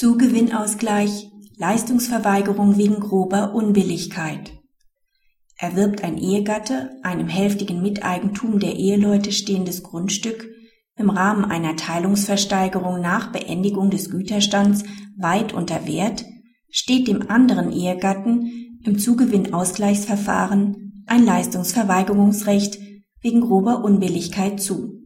Zugewinnausgleich, 0.00 1.30
Leistungsverweigerung 1.58 2.78
wegen 2.78 3.00
grober 3.00 3.54
Unbilligkeit. 3.54 4.50
Erwirbt 5.58 6.02
ein 6.02 6.16
Ehegatte 6.16 6.92
einem 7.02 7.28
hälftigen 7.28 7.82
Miteigentum 7.82 8.60
der 8.60 8.76
Eheleute 8.76 9.30
stehendes 9.30 9.82
Grundstück 9.82 10.48
im 10.96 11.10
Rahmen 11.10 11.44
einer 11.44 11.76
Teilungsversteigerung 11.76 13.02
nach 13.02 13.30
Beendigung 13.30 13.90
des 13.90 14.08
Güterstands 14.08 14.84
weit 15.18 15.52
unter 15.52 15.86
Wert, 15.86 16.24
steht 16.70 17.06
dem 17.06 17.28
anderen 17.28 17.70
Ehegatten 17.70 18.80
im 18.82 18.98
Zugewinnausgleichsverfahren 18.98 21.04
ein 21.08 21.26
Leistungsverweigerungsrecht 21.26 22.78
wegen 23.20 23.42
grober 23.42 23.84
Unbilligkeit 23.84 24.62
zu. 24.62 25.02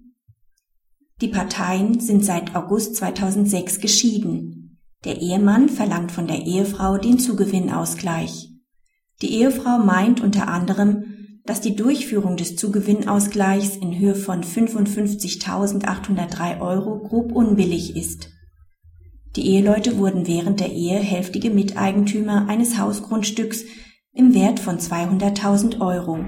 Die 1.21 1.27
Parteien 1.27 1.99
sind 1.99 2.25
seit 2.25 2.55
August 2.55 2.95
2006 2.95 3.81
geschieden. 3.81 4.64
Der 5.05 5.21
Ehemann 5.21 5.69
verlangt 5.69 6.13
von 6.13 6.27
der 6.27 6.47
Ehefrau 6.47 6.97
den 6.97 7.19
Zugewinnausgleich. 7.19 8.49
Die 9.21 9.35
Ehefrau 9.35 9.77
meint 9.79 10.23
unter 10.23 10.49
anderem, 10.49 11.05
dass 11.45 11.61
die 11.61 11.77
Durchführung 11.77 12.39
des 12.39 12.57
Zugewinnausgleichs 12.57 13.77
in 13.77 13.99
Höhe 13.99 14.15
von 14.15 14.43
55.803 14.43 16.59
Euro 16.61 17.01
grob 17.01 17.33
unbillig 17.33 17.95
ist. 17.97 18.31
Die 19.37 19.47
Eheleute 19.49 19.99
wurden 19.99 20.27
während 20.27 20.61
der 20.61 20.73
Ehe 20.73 20.99
hälftige 20.99 21.51
Miteigentümer 21.51 22.49
eines 22.49 22.79
Hausgrundstücks 22.79 23.65
im 24.13 24.33
Wert 24.35 24.59
von 24.59 24.79
200.000 24.79 25.81
Euro. 25.81 26.25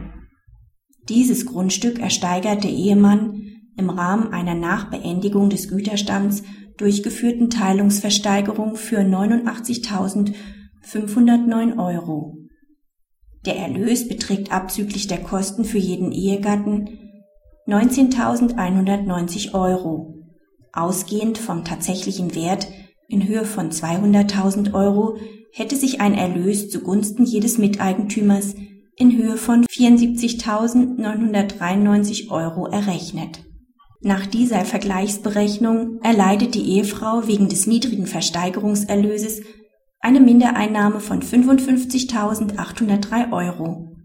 Dieses 1.09 1.47
Grundstück 1.47 1.99
ersteigert 2.01 2.65
der 2.65 2.73
Ehemann 2.73 3.43
im 3.77 3.91
Rahmen 3.91 4.33
einer 4.33 4.55
Nachbeendigung 4.55 5.51
des 5.51 5.69
Güterstands 5.69 6.43
durchgeführten 6.77 7.51
Teilungsversteigerung 7.51 8.77
für 8.77 9.01
89.509 9.01 11.79
Euro. 11.79 12.39
Der 13.45 13.57
Erlös 13.57 14.09
beträgt 14.09 14.53
abzüglich 14.53 15.07
der 15.07 15.23
Kosten 15.23 15.65
für 15.65 15.79
jeden 15.79 16.11
Ehegatten 16.13 16.99
19.190 17.67 19.55
Euro. 19.55 20.15
Ausgehend 20.73 21.39
vom 21.39 21.65
tatsächlichen 21.65 22.35
Wert 22.35 22.69
in 23.09 23.27
Höhe 23.27 23.45
von 23.45 23.71
200.000 23.71 24.75
Euro 24.75 25.17
hätte 25.53 25.77
sich 25.77 26.01
ein 26.01 26.15
Erlös 26.15 26.71
zugunsten 26.71 27.25
jedes 27.25 27.59
Miteigentümers 27.59 28.55
in 28.97 29.17
Höhe 29.17 29.37
von 29.37 29.65
74.993 29.67 32.31
Euro 32.31 32.67
errechnet. 32.67 33.45
Nach 34.01 34.27
dieser 34.27 34.65
Vergleichsberechnung 34.65 36.01
erleidet 36.03 36.55
die 36.55 36.77
Ehefrau 36.77 37.27
wegen 37.27 37.49
des 37.49 37.67
niedrigen 37.67 38.07
Versteigerungserlöses 38.07 39.41
eine 40.01 40.21
Mindereinnahme 40.21 41.01
von 41.01 41.23
55.803 41.23 43.33
Euro. 43.33 43.97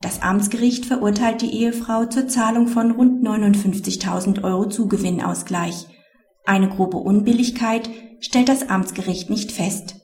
Das 0.00 0.22
Amtsgericht 0.22 0.86
verurteilt 0.86 1.42
die 1.42 1.52
Ehefrau 1.52 2.04
zur 2.04 2.28
Zahlung 2.28 2.68
von 2.68 2.92
rund 2.92 3.26
59.000 3.26 4.44
Euro 4.44 4.68
Zugewinnausgleich. 4.68 5.86
Eine 6.44 6.68
grobe 6.68 6.98
Unbilligkeit 6.98 7.90
stellt 8.20 8.48
das 8.48 8.68
Amtsgericht 8.68 9.30
nicht 9.30 9.50
fest. 9.50 9.96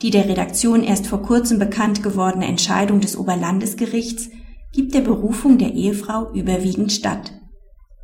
Die 0.00 0.10
der 0.10 0.28
Redaktion 0.28 0.82
erst 0.82 1.06
vor 1.06 1.22
kurzem 1.22 1.58
bekannt 1.58 2.02
gewordene 2.02 2.46
Entscheidung 2.46 3.00
des 3.00 3.16
Oberlandesgerichts 3.16 4.30
gibt 4.72 4.94
der 4.94 5.02
Berufung 5.02 5.58
der 5.58 5.74
Ehefrau 5.74 6.32
überwiegend 6.32 6.92
statt. 6.92 7.32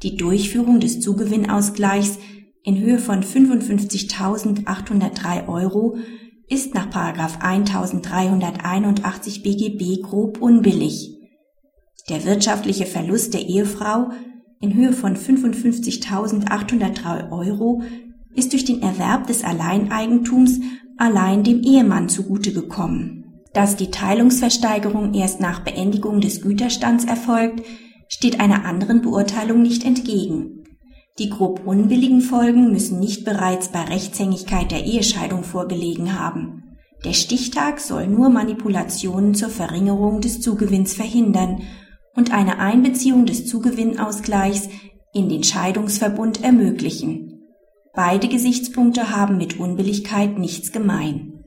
Die 0.02 0.16
Durchführung 0.16 0.80
des 0.80 1.00
Zugewinnausgleichs 1.00 2.18
in 2.62 2.80
Höhe 2.80 2.98
von 2.98 3.22
55.803 3.22 5.48
Euro 5.48 5.96
ist 6.48 6.74
nach 6.74 6.86
1381 6.86 9.42
BGB 9.42 10.00
grob 10.02 10.40
unbillig. 10.40 11.18
Der 12.08 12.24
wirtschaftliche 12.24 12.86
Verlust 12.86 13.34
der 13.34 13.46
Ehefrau 13.46 14.10
in 14.60 14.72
Höhe 14.74 14.92
von 14.92 15.16
55.803 15.16 17.30
Euro 17.30 17.82
ist 18.34 18.52
durch 18.52 18.64
den 18.64 18.82
Erwerb 18.82 19.26
des 19.26 19.42
Alleineigentums 19.44 20.60
allein 20.96 21.44
dem 21.44 21.62
Ehemann 21.62 22.08
zugute 22.08 22.52
gekommen. 22.52 23.24
Dass 23.52 23.76
die 23.76 23.90
Teilungsversteigerung 23.90 25.12
erst 25.14 25.40
nach 25.40 25.60
Beendigung 25.60 26.20
des 26.20 26.42
Güterstands 26.42 27.04
erfolgt, 27.04 27.64
steht 28.10 28.40
einer 28.40 28.66
anderen 28.66 29.00
Beurteilung 29.00 29.62
nicht 29.62 29.84
entgegen. 29.86 30.64
Die 31.18 31.30
grob 31.30 31.66
unbilligen 31.66 32.20
Folgen 32.20 32.72
müssen 32.72 32.98
nicht 32.98 33.24
bereits 33.24 33.68
bei 33.68 33.82
Rechtshängigkeit 33.82 34.70
der 34.70 34.84
Ehescheidung 34.84 35.44
vorgelegen 35.44 36.18
haben. 36.18 36.64
Der 37.04 37.14
Stichtag 37.14 37.80
soll 37.80 38.08
nur 38.08 38.28
Manipulationen 38.28 39.34
zur 39.34 39.48
Verringerung 39.48 40.20
des 40.20 40.40
Zugewinns 40.40 40.92
verhindern 40.92 41.62
und 42.14 42.32
eine 42.32 42.58
Einbeziehung 42.58 43.26
des 43.26 43.46
Zugewinnausgleichs 43.46 44.68
in 45.14 45.28
den 45.28 45.42
Scheidungsverbund 45.42 46.42
ermöglichen. 46.42 47.42
Beide 47.94 48.28
Gesichtspunkte 48.28 49.16
haben 49.16 49.36
mit 49.36 49.58
Unbilligkeit 49.58 50.38
nichts 50.38 50.72
gemein. 50.72 51.44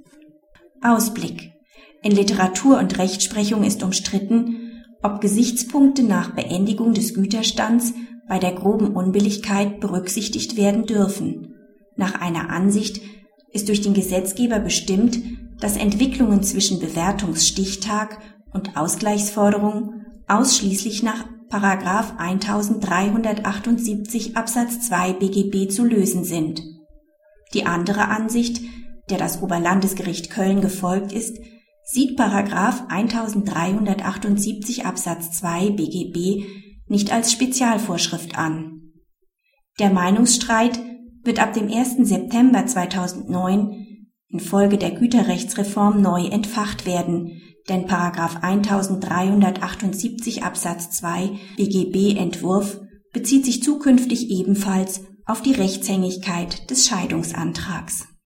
Ausblick. 0.81 1.51
In 2.01 2.11
Literatur 2.11 2.79
und 2.79 2.97
Rechtsprechung 2.97 3.63
ist 3.63 3.83
umstritten, 3.83 4.62
ob 5.03 5.21
Gesichtspunkte 5.21 6.03
nach 6.03 6.31
Beendigung 6.31 6.93
des 6.93 7.13
Güterstands 7.13 7.93
bei 8.27 8.39
der 8.39 8.51
groben 8.53 8.95
Unbilligkeit 8.95 9.79
berücksichtigt 9.79 10.57
werden 10.57 10.85
dürfen. 10.85 11.55
Nach 11.95 12.19
einer 12.19 12.49
Ansicht 12.49 13.01
ist 13.51 13.67
durch 13.67 13.81
den 13.81 13.93
Gesetzgeber 13.93 14.57
bestimmt, 14.59 15.19
dass 15.59 15.77
Entwicklungen 15.77 16.41
zwischen 16.41 16.79
Bewertungsstichtag 16.79 18.17
und 18.51 18.75
Ausgleichsforderung 18.77 20.01
ausschließlich 20.27 21.03
nach 21.03 21.25
1378 21.51 24.35
Absatz 24.35 24.87
2 24.87 25.13
BGB 25.13 25.69
zu 25.69 25.85
lösen 25.85 26.23
sind. 26.23 26.63
Die 27.53 27.67
andere 27.67 28.07
Ansicht, 28.07 28.61
der 29.09 29.19
das 29.19 29.43
Oberlandesgericht 29.43 30.31
Köln 30.31 30.61
gefolgt 30.61 31.11
ist, 31.11 31.37
sieht 31.85 32.15
Paragraph 32.15 32.83
1378 32.87 34.85
Absatz 34.85 35.31
2 35.39 35.71
BGB 35.71 36.45
nicht 36.87 37.11
als 37.11 37.31
Spezialvorschrift 37.31 38.37
an. 38.37 38.91
Der 39.79 39.89
Meinungsstreit 39.89 40.79
wird 41.23 41.39
ab 41.39 41.53
dem 41.53 41.71
1. 41.71 42.07
September 42.07 42.65
2009 42.65 44.07
infolge 44.29 44.77
der 44.77 44.91
Güterrechtsreform 44.91 46.01
neu 46.01 46.25
entfacht 46.25 46.85
werden, 46.85 47.41
denn 47.69 47.85
Paragraph 47.85 48.37
1378 48.41 50.43
Absatz 50.43 50.91
2 50.91 51.31
BGB 51.57 52.17
Entwurf 52.17 52.81
bezieht 53.13 53.45
sich 53.45 53.63
zukünftig 53.63 54.29
ebenfalls 54.29 55.05
auf 55.25 55.41
die 55.41 55.53
Rechtshängigkeit 55.53 56.69
des 56.69 56.87
Scheidungsantrags 56.87 58.07